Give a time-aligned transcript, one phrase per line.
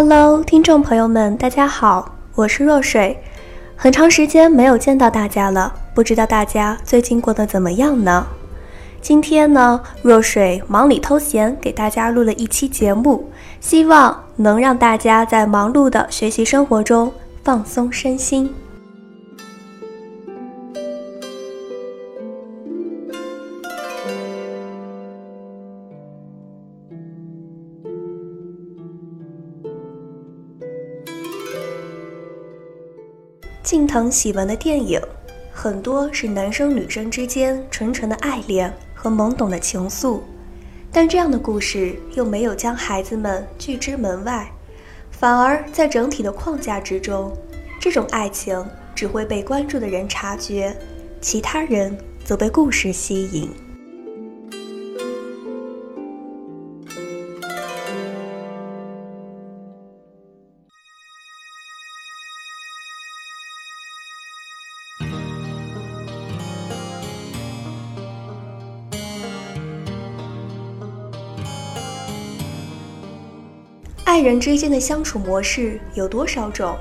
[0.00, 3.20] Hello，听众朋友们，大家好，我是若水。
[3.74, 8.24] 很长时间没有见到大家了，不知道大家最近过得怎么样呢？
[9.00, 13.28] 今天呢，若水忙里偷闲，给大家录了一期节目，
[13.60, 17.12] 希望能让大家在忙碌的学习生活中
[17.42, 18.54] 放松身心。
[33.78, 35.00] 心疼喜文的电影，
[35.52, 40.18] 很多是男生女生之间纯纯的爱恋和懵懂的情愫，
[40.90, 44.50] 但这样的故事又没有将孩子们拒之门外，
[45.12, 47.32] 反而在整体的框架之中，
[47.80, 50.76] 这种爱情只会被关注的人察觉，
[51.20, 53.48] 其他人则被故事吸引。
[74.18, 76.76] 爱人之间的相处模式有多少种？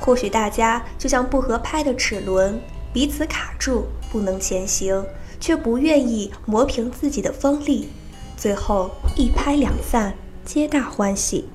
[0.00, 2.58] 或许大家就像不合拍的齿轮，
[2.90, 5.04] 彼此卡住，不能前行，
[5.38, 7.90] 却不愿意磨平自己的锋利，
[8.34, 11.46] 最后一拍两散，皆大欢喜。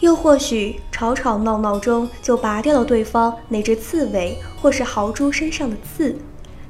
[0.00, 6.16] 又或许吵吵闹闹中就拔掉了对方那只刺猬或是豪猪身上的刺，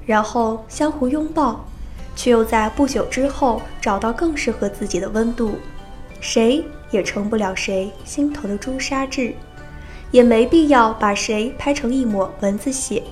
[0.04, 1.64] 然后相互拥抱，
[2.16, 5.52] 却又在不久之后找到更适合自己的温度。
[6.20, 6.64] 谁？
[6.94, 9.34] 也成不了谁心头的朱砂痣，
[10.12, 13.02] 也没必要把谁拍成一抹蚊子血，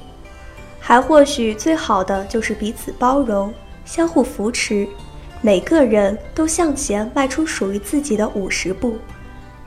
[0.78, 3.52] 还或许最好的就是彼此包容，
[3.84, 4.86] 相互扶持，
[5.40, 8.96] 每个人都向前迈出属于自己的五十步，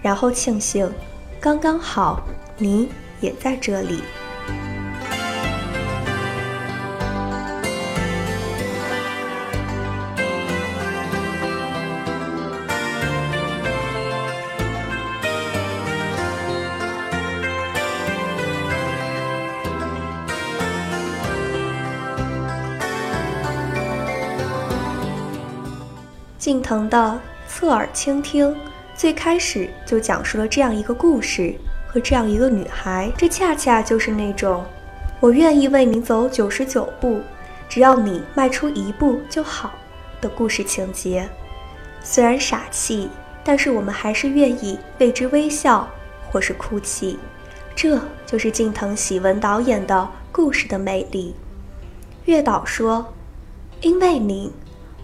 [0.01, 0.89] 然后庆幸，
[1.41, 2.25] 刚刚好，
[2.57, 2.87] 你
[3.19, 3.99] 也在这里。
[26.45, 28.55] 近藤的侧耳倾听，
[28.95, 31.55] 最开始就讲述了这样一个故事
[31.87, 33.11] 和这样一个女孩。
[33.17, 34.63] 这恰恰就是那种
[35.19, 37.19] 我愿意为你走九十九步，
[37.67, 39.71] 只要你迈出一步就好
[40.21, 41.27] 的故事情节。
[42.03, 43.09] 虽然傻气，
[43.43, 45.89] 但是我们还是愿意为之微笑
[46.29, 47.17] 或是哭泣。
[47.75, 51.33] 这就是近藤喜文导演的故事的魅力。
[52.25, 53.11] 月岛说
[53.81, 54.53] ：“因为你。”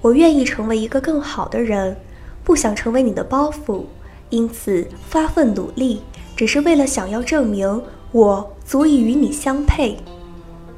[0.02, 1.96] 我愿意成为一个更好的人，
[2.44, 3.84] 不想成为你的包袱，
[4.30, 6.02] 因此发奋努力，
[6.36, 9.98] 只是为了想要证明我足以与你相配。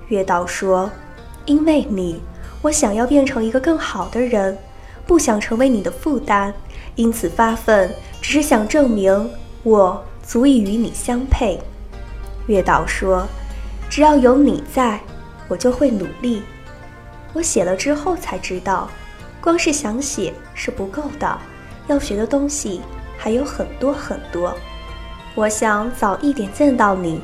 [0.09, 0.91] 月岛说
[1.45, 2.21] ：“因为你，
[2.61, 4.57] 我想要变成一个更好的人，
[5.07, 6.53] 不想成为你的负担，
[6.95, 7.89] 因此发奋，
[8.21, 9.29] 只是想证明
[9.63, 11.57] 我足以与你相配。”
[12.47, 13.25] 月岛说
[13.89, 14.99] ：“只要有你在，
[15.47, 16.41] 我就会努力。”
[17.31, 18.89] 我写了之后才知道。
[19.43, 21.37] 光是想写是不够的，
[21.87, 22.79] 要学的东西
[23.17, 24.55] 还有很多很多。
[25.35, 27.21] 我想早一点见到你，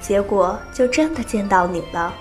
[0.00, 2.14] 结果就真的见到你了。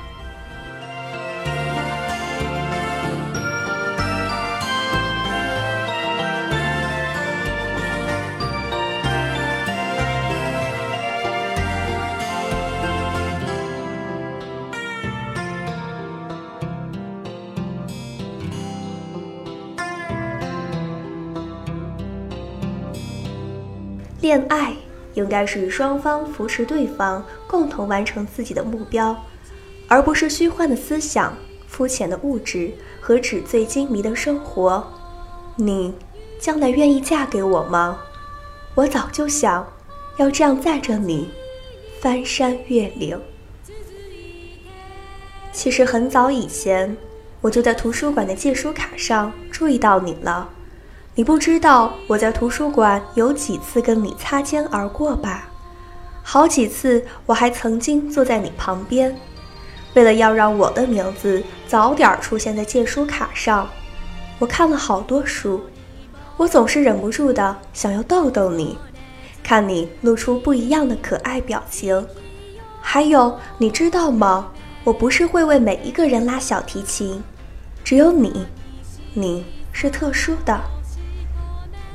[24.21, 24.75] 恋爱
[25.13, 29.15] 应该是双方扶持对方，共同完成自己的目标，
[29.87, 31.35] 而不是虚幻的思想、
[31.67, 34.85] 肤浅的物质和纸醉金迷的生活。
[35.55, 35.93] 你
[36.39, 37.99] 将来愿意嫁给我吗？
[38.75, 39.65] 我早就想
[40.17, 41.29] 要这样载着你，
[41.99, 43.19] 翻山越岭。
[45.51, 46.95] 其实很早以前，
[47.41, 50.49] 我就在图书馆的借书卡上注意到你了。
[51.17, 55.49] 你不知道我在图书馆有几次跟你擦肩而过吧？
[56.21, 59.17] 好几次，我还曾经坐在你旁边。
[59.95, 63.67] 为了要让我的名字早点出现在借书卡上，
[64.37, 65.59] 我看了好多书。
[66.37, 68.77] 我总是忍不住的想要逗逗你，
[69.41, 72.05] 看你露出不一样的可爱表情。
[72.79, 74.51] 还有，你知道吗？
[74.83, 77.23] 我不是会为每一个人拉小提琴，
[77.83, 78.45] 只有你，
[79.15, 80.55] 你是特殊的。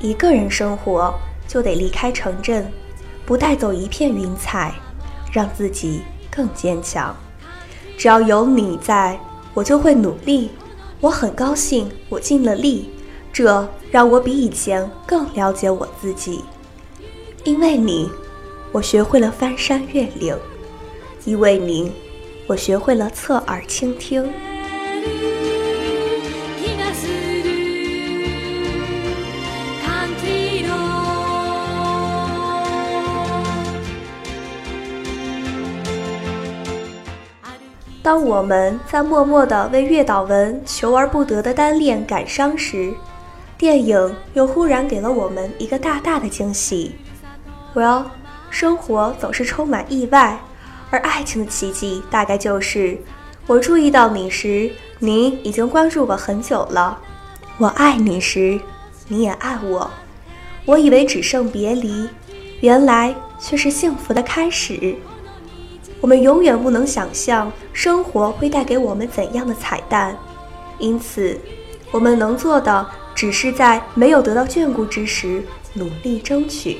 [0.02, 1.14] 一个人生活，
[1.46, 2.68] 就得离开城镇，
[3.24, 4.74] 不带走一片云彩，
[5.32, 7.14] 让自己更坚强。
[7.96, 9.16] 只要有你在，
[9.54, 10.50] 我就会努力。
[11.00, 12.90] 我很高兴，我尽了力，
[13.32, 16.42] 这让我比以前更了解我自己。
[17.44, 18.10] 因为你，
[18.72, 20.34] 我学会了翻山越岭；
[21.24, 21.92] 因为你，
[22.48, 24.28] 我学会了侧耳倾听。
[38.12, 42.92] 当我们在默默地为月岛文求而不得的单恋感伤时，
[43.56, 46.94] 电影又忽然给了我们一个大大的惊喜。
[47.74, 48.04] Well，
[48.50, 50.38] 生活总是充满意外，
[50.90, 52.98] 而爱情的奇迹大概就是：
[53.46, 56.98] 我注意到你时，你已经关注我很久了；
[57.56, 58.60] 我爱你时，
[59.08, 59.90] 你也爱我。
[60.66, 62.06] 我以为只剩别离，
[62.60, 64.96] 原来却是幸福的开始。
[66.02, 70.18] 我们永远不能想象生活会带给我们怎样的彩蛋，
[70.80, 71.38] 因此，
[71.92, 72.84] 我们能做的
[73.14, 75.44] 只是在没有得到眷顾之时
[75.74, 76.78] 努力争取。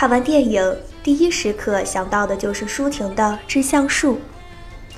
[0.00, 4.14] 看完电影，第一时刻想到的就是舒婷的《致橡树》。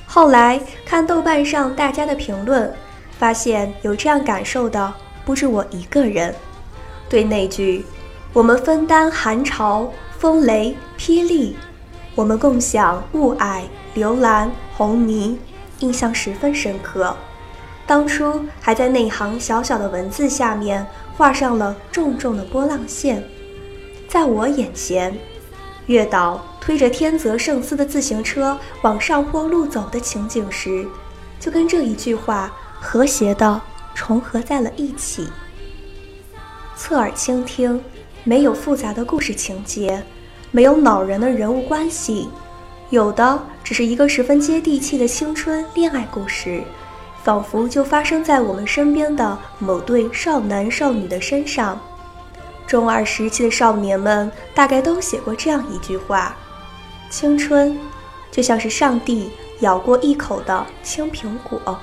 [0.06, 2.72] 后来看豆瓣上大家的评论，
[3.19, 4.94] 发现有这样感受的
[5.25, 6.32] 不止我一个人。
[7.08, 7.84] 对那句
[8.32, 11.56] “我们分担寒潮、风雷、霹雳，
[12.14, 13.62] 我们共享雾霭、
[13.94, 15.37] 流岚、红霓”
[15.81, 17.12] 印象十分深刻。
[17.88, 23.20] 当初还在那行小小的文字下面画上了重重的波浪线。
[24.12, 25.16] 在我眼前，
[25.86, 30.86] 月岛推着天泽圣司的自行车往上坡路走的情景时，
[31.40, 33.58] 就跟这一句话和谐地
[33.94, 35.26] 重合在了一起。
[36.76, 37.82] 侧耳倾听，
[38.22, 40.02] 没有复杂的故事情节，
[40.50, 42.28] 没有恼人的人物关系，
[42.90, 46.62] 有的只是一个十分接地气的青春恋爱故事，
[47.24, 51.80] 仿佛就发生在我们身边的某对少男少女的身上。
[52.72, 56.34] 中二时期的少年们大概都写过这样一句话
[57.12, 57.78] ：“青春，
[58.30, 59.30] 就像是上帝
[59.60, 61.78] 咬过一口的青苹果，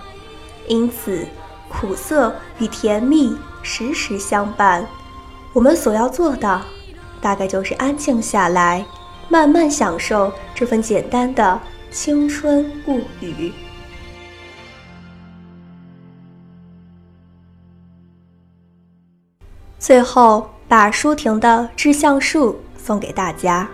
[0.68, 1.28] 因此
[1.68, 4.84] 苦涩与甜蜜时时相伴。
[5.54, 6.60] 我们所要做的，
[7.22, 8.84] 大概就是安静下来，
[9.30, 13.54] 慢慢享受这份简单的青春物语。”
[19.78, 20.50] 最后。
[20.70, 23.68] 把舒婷的《致橡树》送给大家。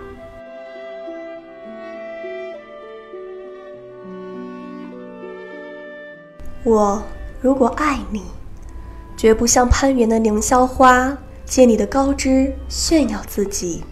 [6.64, 7.04] 我
[7.42, 8.24] 如果爱你，
[9.18, 13.84] 绝不像攀援的凌霄花，借你的高枝炫耀自己；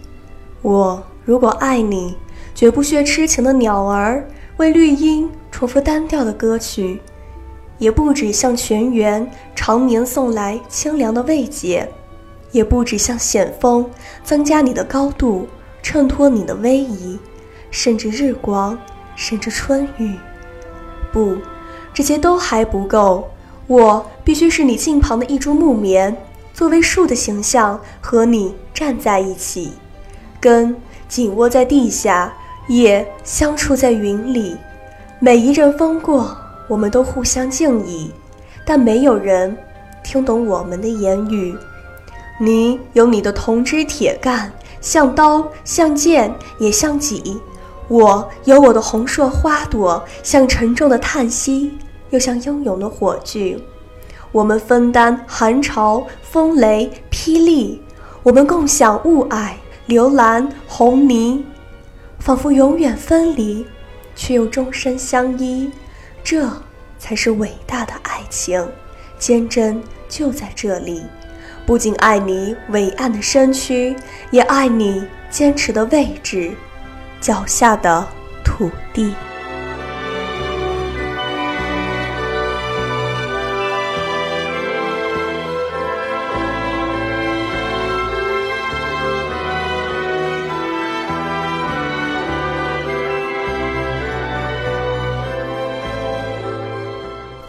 [0.62, 2.16] 我如果爱你，
[2.54, 4.26] 绝不学痴情的鸟儿，
[4.56, 7.02] 为绿荫重复单调的歌曲，
[7.76, 11.86] 也不止向泉源常年送来清凉的慰藉。
[12.54, 13.84] 也不止像险峰
[14.22, 15.48] 增加你的高度，
[15.82, 17.18] 衬托你的威仪，
[17.68, 18.78] 甚至日光，
[19.16, 20.14] 甚至春雨。
[21.12, 21.36] 不，
[21.92, 23.28] 这些都还不够。
[23.66, 26.16] 我必须是你近旁的一株木棉，
[26.52, 29.72] 作为树的形象和你站在一起，
[30.40, 30.76] 根
[31.08, 32.32] 紧握在地下，
[32.68, 34.56] 叶相触在云里。
[35.18, 36.36] 每一阵风过，
[36.68, 38.12] 我们都互相敬意，
[38.64, 39.56] 但没有人
[40.04, 41.52] 听懂我们的言语。
[42.38, 47.40] 你有你的铜枝铁干，像刀，像剑，也像戟；
[47.88, 51.78] 我有我的红硕花朵，像沉重的叹息，
[52.10, 53.62] 又像英勇的火炬。
[54.32, 57.80] 我们分担寒潮、风雷、霹雳，
[58.24, 59.52] 我们共享雾霭、
[59.86, 61.40] 流岚、红霓，
[62.18, 63.64] 仿佛永远分离，
[64.16, 65.70] 却又终身相依。
[66.24, 66.50] 这
[66.98, 68.66] 才是伟大的爱情，
[69.20, 71.00] 坚贞就在这里。
[71.66, 73.96] 不仅爱你伟岸的身躯，
[74.30, 76.52] 也爱你坚持的位置，
[77.20, 78.06] 脚下的
[78.44, 79.14] 土地。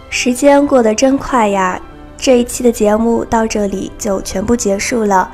[0.10, 1.79] 时间过得真快呀！
[2.25, 5.32] 这一期的节目到这里就全部结束了，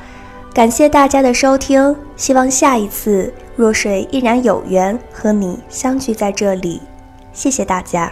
[0.53, 6.81] 感谢大家的收听，希望下一次若水依然有缘和你相聚在这里，
[7.31, 8.11] 谢谢大家。